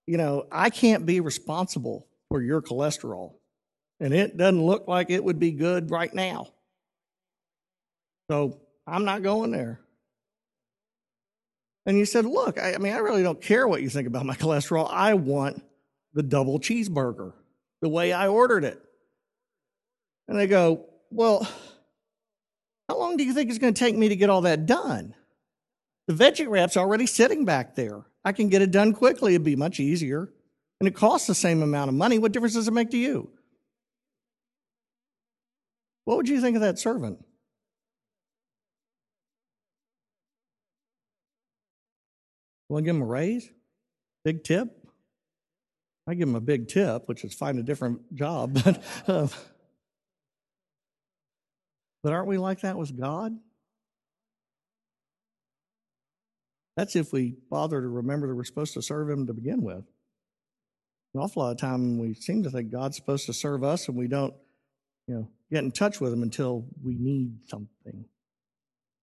you 0.07 0.17
know, 0.17 0.47
I 0.53 0.71
can't 0.71 1.05
be 1.05 1.19
responsible 1.19 2.07
for 2.29 2.41
your 2.41 2.63
cholesterol. 2.63 3.35
And 4.01 4.15
it 4.15 4.37
doesn't 4.37 4.63
look 4.63 4.87
like 4.87 5.11
it 5.11 5.25
would 5.25 5.41
be 5.41 5.51
good 5.51 5.91
right 5.91 6.13
now. 6.15 6.49
So 8.31 8.61
I'm 8.87 9.05
not 9.05 9.23
going 9.23 9.51
there. 9.51 9.81
And 11.87 11.99
you 11.99 12.05
said, 12.05 12.27
Look, 12.27 12.59
I, 12.59 12.75
I, 12.75 12.79
mean, 12.79 12.93
I 12.93 12.99
really 12.99 13.23
don't 13.23 13.41
care 13.41 13.67
what 13.67 13.83
you 13.83 13.89
think 13.89 14.07
about 14.07 14.27
my 14.27 14.35
cholesterol. 14.37 14.89
I 14.91 15.15
want 15.15 15.63
the 16.13 16.23
double 16.23 16.61
cheeseburger 16.61 17.33
the 17.81 17.89
way 17.89 18.13
I 18.13 18.29
ordered 18.29 18.65
it. 18.65 18.83
And 20.29 20.39
they 20.39 20.47
go, 20.47 20.85
Well, 21.11 21.49
how 22.89 22.99
long 22.99 23.17
do 23.17 23.25
you 23.25 23.33
think 23.35 23.51
it's 23.51 23.59
going 23.59 23.75
to 23.75 23.79
take 23.79 23.97
me 23.97 24.09
to 24.09 24.17
get 24.17 24.31
all 24.31 24.43
that 24.43 24.67
done? 24.67 25.15
The 26.07 26.15
veggie 26.15 26.49
wrap's 26.49 26.77
already 26.77 27.07
sitting 27.07 27.45
back 27.45 27.75
there. 27.75 28.07
I 28.25 28.33
can 28.33 28.49
get 28.49 28.63
it 28.63 28.71
done 28.71 28.93
quickly. 28.93 29.35
It'd 29.35 29.45
be 29.45 29.57
much 29.57 29.81
easier. 29.81 30.31
And 30.81 30.89
it 30.89 30.95
costs 30.95 31.27
the 31.27 31.35
same 31.35 31.63
amount 31.63 31.89
of 31.89 31.95
money. 31.95 32.19
What 32.19 32.33
difference 32.33 32.55
does 32.55 32.69
it 32.69 32.73
make 32.73 32.91
to 32.91 32.99
you? 32.99 33.31
What 36.05 36.17
would 36.17 36.29
you 36.29 36.41
think 36.41 36.57
of 36.57 36.63
that 36.63 36.79
servant? 36.79 37.25
Want 42.69 42.85
to 42.85 42.87
give 42.87 42.97
him 42.97 43.03
a 43.03 43.07
raise? 43.07 43.51
Big 44.25 44.45
tip? 44.45 44.69
I 46.07 46.15
give 46.15 46.29
him 46.29 46.35
a 46.35 46.41
big 46.41 46.69
tip, 46.69 47.09
which 47.09 47.25
is 47.25 47.35
find 47.35 47.59
a 47.59 47.63
different 47.63 48.15
job. 48.15 48.59
But, 48.65 48.83
uh, 49.07 49.29
but 52.09 52.15
aren't 52.15 52.29
we 52.29 52.39
like 52.39 52.63
that 52.63 52.79
with 52.79 52.99
God? 52.99 53.37
That's 56.75 56.97
if 56.97 57.13
we 57.13 57.37
bother 57.51 57.83
to 57.83 57.87
remember 57.87 58.27
that 58.27 58.35
we're 58.35 58.45
supposed 58.45 58.73
to 58.73 58.81
serve 58.81 59.11
Him 59.11 59.27
to 59.27 59.35
begin 59.35 59.61
with. 59.61 59.85
An 61.13 61.21
awful 61.21 61.43
lot 61.43 61.51
of 61.51 61.59
time 61.59 61.99
we 61.99 62.15
seem 62.15 62.45
to 62.45 62.51
think 62.51 62.73
God's 62.73 62.97
supposed 62.97 63.27
to 63.27 63.35
serve 63.35 63.63
us 63.63 63.89
and 63.89 63.99
we 63.99 64.09
don't, 64.09 64.33
you 65.07 65.17
know, 65.17 65.29
get 65.53 65.65
in 65.65 65.71
touch 65.71 66.01
with 66.01 66.15
Him 66.15 66.23
until 66.23 66.65
we 66.83 66.95
need 66.95 67.41
something. 67.45 68.07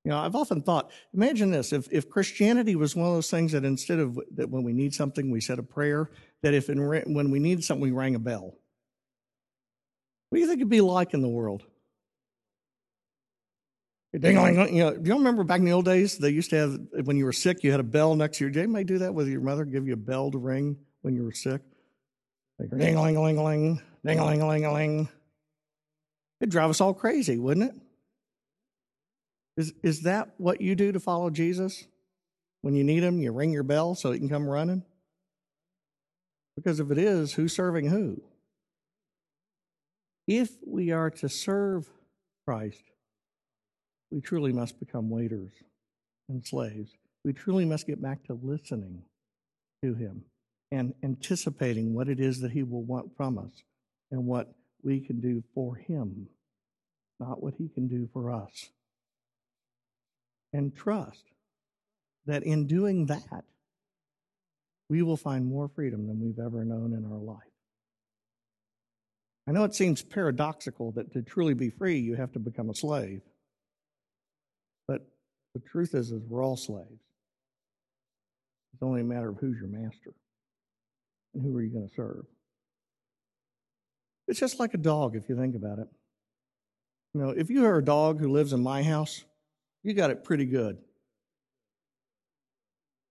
You 0.03 0.09
know, 0.09 0.17
I've 0.17 0.35
often 0.35 0.63
thought, 0.63 0.89
imagine 1.13 1.51
this, 1.51 1.73
if, 1.73 1.87
if 1.91 2.09
Christianity 2.09 2.75
was 2.75 2.95
one 2.95 3.07
of 3.07 3.13
those 3.13 3.29
things 3.29 3.51
that 3.51 3.65
instead 3.65 3.99
of 3.99 4.19
that 4.33 4.49
when 4.49 4.63
we 4.63 4.73
need 4.73 4.95
something, 4.95 5.29
we 5.29 5.41
said 5.41 5.59
a 5.59 5.63
prayer, 5.63 6.09
that 6.41 6.55
if 6.55 6.71
in, 6.71 6.79
when 7.13 7.29
we 7.29 7.37
need 7.37 7.63
something, 7.63 7.83
we 7.83 7.91
rang 7.91 8.15
a 8.15 8.19
bell. 8.19 8.57
What 10.29 10.37
do 10.37 10.39
you 10.39 10.47
think 10.47 10.57
it'd 10.57 10.69
be 10.69 10.81
like 10.81 11.13
in 11.13 11.21
the 11.21 11.29
world? 11.29 11.67
Ding, 14.17 14.35
you 14.73 14.83
know, 14.83 14.95
do 14.95 15.09
you 15.09 15.17
remember 15.17 15.43
back 15.43 15.59
in 15.59 15.65
the 15.65 15.73
old 15.73 15.85
days, 15.85 16.17
they 16.17 16.29
used 16.29 16.49
to 16.51 16.55
have, 16.55 16.79
when 17.05 17.17
you 17.17 17.25
were 17.25 17.33
sick, 17.33 17.63
you 17.63 17.71
had 17.71 17.79
a 17.79 17.83
bell 17.83 18.15
next 18.15 18.37
to 18.37 18.45
your, 18.45 18.51
did 18.51 18.63
anybody 18.63 18.85
do 18.85 18.97
that 18.99 19.13
with 19.13 19.27
your 19.27 19.41
mother, 19.41 19.65
give 19.65 19.87
you 19.87 19.93
a 19.93 19.97
bell 19.97 20.31
to 20.31 20.37
ring 20.37 20.77
when 21.01 21.13
you 21.15 21.23
were 21.23 21.33
sick? 21.33 21.61
Like, 22.59 22.69
ding, 22.69 22.97
ling, 22.97 23.21
ling, 23.21 23.43
ling, 23.43 23.81
ding, 24.05 24.21
ling, 24.21 24.47
ling, 24.47 24.73
ling. 24.73 25.09
It'd 26.39 26.51
drive 26.51 26.69
us 26.69 26.79
all 26.79 26.93
crazy, 26.93 27.37
wouldn't 27.37 27.71
it? 27.71 27.81
Is, 29.57 29.73
is 29.83 30.01
that 30.03 30.29
what 30.37 30.61
you 30.61 30.75
do 30.75 30.91
to 30.91 30.99
follow 30.99 31.29
Jesus? 31.29 31.85
When 32.61 32.73
you 32.73 32.83
need 32.83 33.03
him, 33.03 33.19
you 33.19 33.31
ring 33.31 33.51
your 33.51 33.63
bell 33.63 33.95
so 33.95 34.11
he 34.11 34.19
can 34.19 34.29
come 34.29 34.47
running? 34.47 34.83
Because 36.55 36.79
if 36.79 36.89
it 36.89 36.97
is, 36.97 37.33
who's 37.33 37.53
serving 37.53 37.89
who? 37.89 38.21
If 40.27 40.51
we 40.65 40.91
are 40.91 41.09
to 41.11 41.27
serve 41.29 41.89
Christ, 42.45 42.81
we 44.11 44.21
truly 44.21 44.53
must 44.53 44.79
become 44.79 45.09
waiters 45.09 45.51
and 46.29 46.45
slaves. 46.45 46.91
We 47.23 47.33
truly 47.33 47.65
must 47.65 47.87
get 47.87 48.01
back 48.01 48.23
to 48.25 48.39
listening 48.41 49.03
to 49.83 49.93
him 49.93 50.23
and 50.71 50.93
anticipating 51.03 51.93
what 51.93 52.09
it 52.09 52.19
is 52.19 52.39
that 52.41 52.51
he 52.51 52.63
will 52.63 52.83
want 52.83 53.15
from 53.15 53.37
us 53.37 53.63
and 54.11 54.25
what 54.25 54.53
we 54.83 54.99
can 54.99 55.19
do 55.19 55.43
for 55.53 55.75
him, 55.75 56.27
not 57.19 57.41
what 57.41 57.55
he 57.57 57.67
can 57.69 57.87
do 57.87 58.09
for 58.13 58.31
us 58.31 58.69
and 60.55 60.75
trust 60.75 61.23
that 62.25 62.43
in 62.43 62.65
doing 62.65 63.07
that, 63.07 63.43
we 64.89 65.01
will 65.01 65.17
find 65.17 65.45
more 65.45 65.67
freedom 65.67 66.07
than 66.07 66.19
we've 66.19 66.39
ever 66.39 66.63
known 66.63 66.93
in 66.93 67.05
our 67.05 67.19
life. 67.19 67.39
I 69.47 69.51
know 69.51 69.63
it 69.63 69.75
seems 69.75 70.01
paradoxical 70.01 70.91
that 70.93 71.11
to 71.13 71.21
truly 71.21 71.53
be 71.53 71.69
free, 71.69 71.99
you 71.99 72.15
have 72.15 72.31
to 72.33 72.39
become 72.39 72.69
a 72.69 72.75
slave. 72.75 73.21
The 75.55 75.61
truth 75.61 75.95
is, 75.95 76.11
is 76.11 76.21
we're 76.27 76.43
all 76.43 76.57
slaves. 76.57 77.01
It's 78.73 78.83
only 78.83 78.99
a 78.99 79.05
matter 79.05 79.29
of 79.29 79.37
who's 79.37 79.57
your 79.57 79.69
master 79.69 80.13
and 81.33 81.41
who 81.41 81.55
are 81.55 81.63
you 81.63 81.69
going 81.69 81.87
to 81.87 81.95
serve. 81.95 82.25
It's 84.27 84.39
just 84.39 84.59
like 84.59 84.73
a 84.73 84.77
dog, 84.77 85.15
if 85.15 85.29
you 85.29 85.37
think 85.37 85.55
about 85.55 85.79
it. 85.79 85.87
You 87.13 87.21
know, 87.21 87.29
if 87.29 87.49
you 87.49 87.63
are 87.63 87.77
a 87.77 87.83
dog 87.83 88.19
who 88.19 88.33
lives 88.33 88.51
in 88.51 88.61
my 88.61 88.83
house, 88.83 89.23
you 89.81 89.93
got 89.93 90.11
it 90.11 90.25
pretty 90.25 90.45
good. 90.45 90.77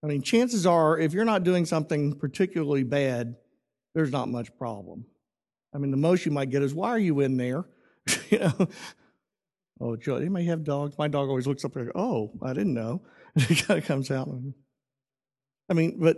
I 0.03 0.07
mean, 0.07 0.21
chances 0.21 0.67
are, 0.67 0.99
if 0.99 1.13
you're 1.13 1.25
not 1.25 1.43
doing 1.43 1.65
something 1.65 2.13
particularly 2.13 2.83
bad, 2.83 3.37
there's 3.95 4.11
not 4.11 4.29
much 4.29 4.55
problem. 4.55 5.05
I 5.73 5.79
mean, 5.79 5.89
the 5.89 5.97
most 5.97 6.27
you 6.27 6.31
might 6.31 6.51
get 6.51 6.61
is, 6.61 6.75
why 6.75 6.89
are 6.89 6.99
you 6.99 7.21
in 7.21 7.37
there? 7.37 7.65
you 8.29 8.37
know, 8.37 8.67
oh, 9.79 9.95
Joe, 9.95 10.15
anybody 10.15 10.45
have 10.45 10.63
dogs? 10.63 10.97
My 10.97 11.07
dog 11.07 11.29
always 11.29 11.47
looks 11.47 11.65
up 11.65 11.73
goes, 11.73 11.89
oh, 11.95 12.31
I 12.41 12.53
didn't 12.53 12.73
know. 12.73 13.01
he 13.35 13.55
kind 13.55 13.79
of 13.79 13.85
comes 13.85 14.11
out. 14.11 14.29
I 15.69 15.73
mean, 15.73 15.97
but 15.99 16.17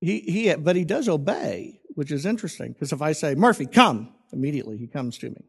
he, 0.00 0.20
he, 0.20 0.54
but 0.54 0.76
he 0.76 0.84
does 0.84 1.08
obey, 1.08 1.80
which 1.94 2.12
is 2.12 2.26
interesting 2.26 2.72
because 2.72 2.92
if 2.92 3.02
I 3.02 3.12
say, 3.12 3.34
Murphy, 3.34 3.66
come, 3.66 4.14
immediately 4.32 4.76
he 4.76 4.86
comes 4.86 5.18
to 5.18 5.30
me. 5.30 5.44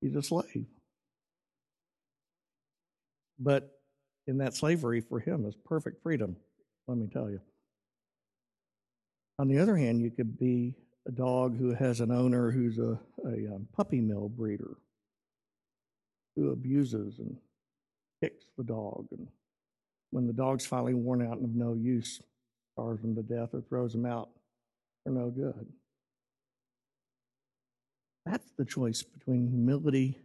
He's 0.00 0.16
a 0.16 0.22
slave. 0.22 0.66
But 3.38 3.70
in 4.26 4.38
that 4.38 4.54
slavery 4.54 5.00
for 5.00 5.20
him 5.20 5.46
is 5.46 5.54
perfect 5.64 6.02
freedom, 6.02 6.36
let 6.86 6.98
me 6.98 7.08
tell 7.12 7.30
you. 7.30 7.40
On 9.38 9.48
the 9.48 9.58
other 9.58 9.76
hand, 9.76 10.02
you 10.02 10.10
could 10.10 10.38
be 10.38 10.74
a 11.08 11.10
dog 11.10 11.58
who 11.58 11.72
has 11.74 12.00
an 12.00 12.12
owner 12.12 12.50
who's 12.50 12.78
a, 12.78 12.98
a 13.24 13.54
um, 13.54 13.66
puppy 13.74 14.00
mill 14.00 14.28
breeder 14.28 14.76
who 16.36 16.50
abuses 16.52 17.18
and 17.18 17.36
kicks 18.22 18.44
the 18.56 18.64
dog. 18.64 19.06
And 19.10 19.26
when 20.10 20.26
the 20.26 20.32
dog's 20.32 20.66
finally 20.66 20.94
worn 20.94 21.26
out 21.26 21.38
and 21.38 21.44
of 21.44 21.54
no 21.54 21.74
use, 21.74 22.20
starves 22.74 23.02
him 23.02 23.16
to 23.16 23.22
death 23.22 23.54
or 23.54 23.62
throws 23.62 23.94
him 23.94 24.06
out 24.06 24.28
for 25.02 25.10
no 25.10 25.30
good. 25.30 25.66
That's 28.26 28.50
the 28.58 28.64
choice 28.64 29.02
between 29.02 29.48
humility 29.48 30.18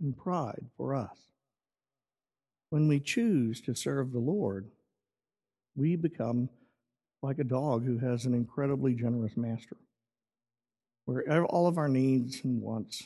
and 0.00 0.16
pride 0.16 0.66
for 0.76 0.94
us. 0.94 1.16
When 2.68 2.86
we 2.88 3.00
choose 3.00 3.60
to 3.62 3.74
serve 3.74 4.12
the 4.12 4.18
Lord, 4.18 4.66
we 5.74 5.96
become 5.96 6.50
like 7.22 7.38
a 7.38 7.44
dog 7.44 7.84
who 7.84 7.98
has 7.98 8.26
an 8.26 8.34
incredibly 8.34 8.94
generous 8.94 9.36
master, 9.36 9.76
where 11.06 11.44
all 11.46 11.66
of 11.66 11.78
our 11.78 11.88
needs 11.88 12.42
and 12.44 12.60
wants 12.60 13.04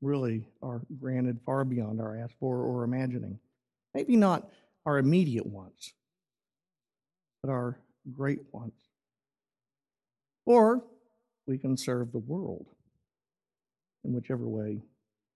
really 0.00 0.48
are 0.62 0.82
granted 0.98 1.40
far 1.46 1.64
beyond 1.64 2.00
our 2.00 2.18
ask 2.18 2.34
for 2.38 2.58
or 2.58 2.84
imagining. 2.84 3.38
Maybe 3.94 4.16
not 4.16 4.50
our 4.84 4.98
immediate 4.98 5.46
wants, 5.46 5.92
but 7.42 7.50
our 7.50 7.78
great 8.12 8.40
wants. 8.52 8.76
Or 10.46 10.84
we 11.46 11.58
can 11.58 11.76
serve 11.76 12.12
the 12.12 12.18
world 12.18 12.66
in 14.04 14.12
whichever 14.12 14.48
way 14.48 14.82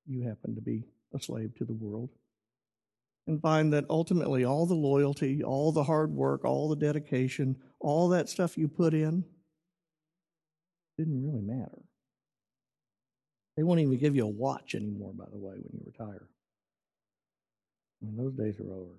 you 0.06 0.22
happen 0.22 0.54
to 0.54 0.60
be 0.60 0.84
a 1.14 1.20
slave 1.20 1.54
to 1.56 1.64
the 1.64 1.72
world 1.72 2.10
and 3.26 3.40
find 3.40 3.72
that 3.74 3.84
ultimately 3.90 4.44
all 4.44 4.66
the 4.66 4.74
loyalty, 4.74 5.42
all 5.44 5.70
the 5.70 5.84
hard 5.84 6.10
work, 6.10 6.44
all 6.44 6.68
the 6.68 6.76
dedication, 6.76 7.56
all 7.78 8.08
that 8.08 8.28
stuff 8.28 8.56
you 8.56 8.68
put 8.68 8.94
in 8.94 9.24
didn't 10.96 11.22
really 11.22 11.42
matter. 11.42 11.82
They 13.58 13.64
won't 13.64 13.80
even 13.80 13.98
give 13.98 14.14
you 14.14 14.24
a 14.24 14.30
watch 14.30 14.76
anymore, 14.76 15.12
by 15.12 15.24
the 15.32 15.36
way, 15.36 15.54
when 15.54 15.72
you 15.72 15.80
retire. 15.84 16.28
I 18.00 18.06
mean, 18.06 18.16
those 18.16 18.34
days 18.34 18.60
are 18.60 18.72
over. 18.72 18.92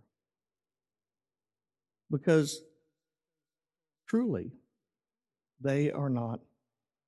Because 2.12 2.60
truly, 4.06 4.52
they 5.62 5.92
are 5.92 6.10
not 6.10 6.42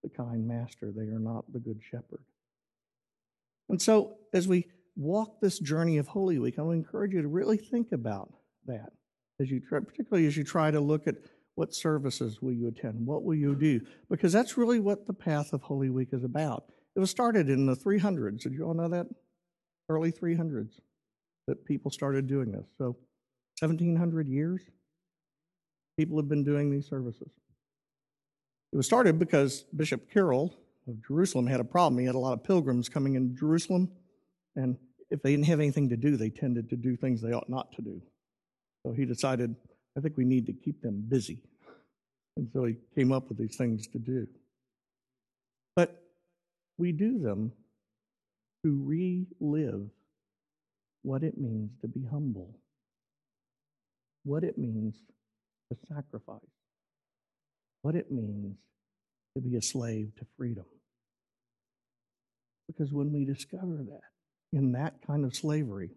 the 0.02 0.08
kind 0.08 0.48
master, 0.48 0.94
they 0.96 1.08
are 1.08 1.20
not 1.20 1.44
the 1.52 1.60
good 1.60 1.82
shepherd. 1.92 2.24
And 3.68 3.82
so, 3.82 4.16
as 4.32 4.48
we 4.48 4.68
walk 4.96 5.42
this 5.42 5.60
journey 5.60 5.98
of 5.98 6.08
Holy 6.08 6.40
Week, 6.40 6.58
I 6.58 6.62
to 6.62 6.72
encourage 6.72 7.12
you 7.12 7.22
to 7.22 7.28
really 7.28 7.58
think 7.58 7.92
about 7.92 8.32
that 8.66 8.94
as 9.42 9.52
you 9.52 9.60
try, 9.60 9.82
particularly 9.82 10.26
as 10.26 10.38
you 10.38 10.46
try 10.46 10.72
to 10.72 10.80
look 10.80 11.06
at 11.06 11.16
what 11.56 11.76
services 11.76 12.42
will 12.42 12.54
you 12.54 12.70
attend, 12.70 13.06
what 13.06 13.26
will 13.26 13.36
you 13.36 13.56
do, 13.56 13.82
because 14.10 14.32
that's 14.32 14.58
really 14.58 14.80
what 14.80 15.06
the 15.06 15.14
path 15.14 15.52
of 15.52 15.62
Holy 15.64 15.90
Week 15.90 16.14
is 16.14 16.24
about. 16.24 16.72
It 16.96 17.00
was 17.00 17.10
started 17.10 17.50
in 17.50 17.66
the 17.66 17.76
300s. 17.76 18.42
Did 18.42 18.54
you 18.54 18.64
all 18.66 18.74
know 18.74 18.90
that? 18.90 19.08
Early 19.90 20.12
300s 20.12 20.80
that 21.48 21.66
people 21.66 21.92
started 21.92 22.28
doing 22.28 22.52
this. 22.52 22.68
So, 22.78 22.98
1700 23.60 24.28
years, 24.28 24.62
people 25.98 26.18
have 26.18 26.28
been 26.28 26.44
doing 26.44 26.72
these 26.72 26.88
services. 26.88 27.30
It 28.74 28.78
was 28.78 28.86
started 28.86 29.20
because 29.20 29.66
Bishop 29.76 30.08
Cyril 30.14 30.54
of 30.88 31.06
Jerusalem 31.06 31.46
had 31.48 31.60
a 31.60 31.64
problem. 31.64 32.00
He 32.00 32.06
had 32.06 32.16
a 32.16 32.20
lot 32.20 32.34
of 32.34 32.44
pilgrims 32.44 32.90
coming 32.90 33.16
into 33.16 33.38
Jerusalem, 33.38 33.92
and 34.56 34.78
if 35.10 35.22
they 35.22 35.32
didn't 35.32 35.46
have 35.48 35.60
anything 35.60 35.90
to 35.90 35.98
do, 35.98 36.16
they 36.16 36.30
tended 36.30 36.70
to 36.70 36.76
do 36.76 36.96
things 36.96 37.22
they 37.22 37.34
ought 37.34 37.50
not 37.50 37.72
to 37.74 37.82
do. 37.82 38.02
So 38.86 38.94
he 38.94 39.06
decided, 39.06 39.56
I 39.98 40.02
think 40.02 40.18
we 40.18 40.26
need 40.26 40.46
to 40.48 40.54
keep 40.54 40.82
them 40.82 41.04
busy. 41.08 41.44
And 42.38 42.50
so 42.54 42.64
he 42.64 42.78
came 42.96 43.12
up 43.12 43.28
with 43.28 43.38
these 43.38 43.58
things 43.58 43.88
to 43.88 44.00
do. 44.00 44.28
We 46.78 46.92
do 46.92 47.20
them 47.20 47.52
to 48.64 48.84
relive 48.84 49.90
what 51.04 51.24
it 51.24 51.38
means 51.38 51.72
to 51.82 51.88
be 51.88 52.06
humble, 52.10 52.60
what 54.24 54.44
it 54.44 54.58
means 54.58 54.96
to 55.72 55.78
sacrifice, 55.88 56.40
what 57.82 57.96
it 57.96 58.12
means 58.12 58.58
to 59.36 59.42
be 59.42 59.56
a 59.56 59.62
slave 59.62 60.12
to 60.18 60.26
freedom. 60.38 60.66
Because 62.68 62.94
when 62.94 63.12
we 63.12 63.26
discover 63.26 63.78
that, 63.90 64.02
in 64.54 64.74
that 64.74 64.96
kind 65.06 65.26
of 65.26 65.36
slavery, 65.36 65.92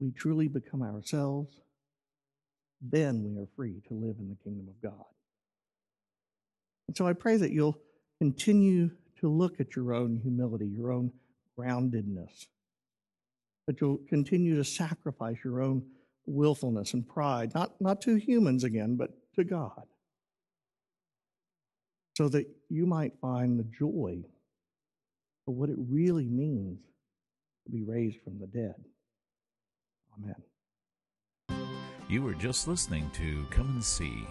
we 0.00 0.10
truly 0.10 0.48
become 0.48 0.82
ourselves, 0.82 1.60
then 2.82 3.22
we 3.24 3.40
are 3.40 3.48
free 3.56 3.80
to 3.88 3.94
live 3.94 4.16
in 4.18 4.28
the 4.28 4.36
kingdom 4.42 4.68
of 4.68 4.82
God. 4.82 5.04
And 6.88 6.96
so 6.96 7.06
I 7.06 7.12
pray 7.12 7.36
that 7.36 7.52
you'll 7.52 7.78
continue 8.20 8.90
to 9.24 9.30
look 9.30 9.58
at 9.58 9.74
your 9.74 9.94
own 9.94 10.20
humility, 10.22 10.66
your 10.66 10.92
own 10.92 11.10
groundedness, 11.58 12.46
but 13.66 13.80
you'll 13.80 14.00
continue 14.08 14.54
to 14.56 14.64
sacrifice 14.64 15.38
your 15.42 15.62
own 15.62 15.82
willfulness 16.26 16.92
and 16.92 17.08
pride, 17.08 17.54
not, 17.54 17.80
not 17.80 18.02
to 18.02 18.16
humans 18.16 18.64
again, 18.64 18.96
but 18.96 19.10
to 19.34 19.44
God 19.44 19.84
so 22.16 22.28
that 22.28 22.46
you 22.68 22.86
might 22.86 23.12
find 23.20 23.58
the 23.58 23.66
joy 23.76 24.22
of 25.48 25.54
what 25.54 25.68
it 25.68 25.76
really 25.90 26.28
means 26.28 26.78
to 27.66 27.72
be 27.72 27.82
raised 27.82 28.18
from 28.22 28.38
the 28.38 28.46
dead. 28.46 28.74
Amen. 30.18 30.36
You 32.08 32.22
were 32.22 32.34
just 32.34 32.68
listening 32.68 33.10
to 33.14 33.46
Come 33.50 33.68
and 33.70 33.84
See. 33.84 34.26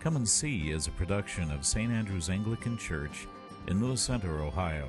Come 0.00 0.16
and 0.16 0.28
See 0.28 0.70
is 0.70 0.86
a 0.86 0.90
production 0.90 1.50
of 1.50 1.64
St. 1.64 1.90
Andrew's 1.90 2.28
Anglican 2.28 2.76
Church 2.76 3.26
in 3.68 3.82
Lewis 3.82 4.00
Center, 4.00 4.42
Ohio. 4.42 4.88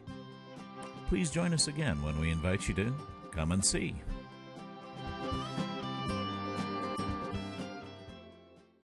Please 1.08 1.30
join 1.30 1.54
us 1.54 1.68
again 1.68 2.02
when 2.02 2.20
we 2.20 2.30
invite 2.30 2.68
you 2.68 2.74
to 2.74 2.94
come 3.30 3.52
and 3.52 3.64
see. 3.64 3.94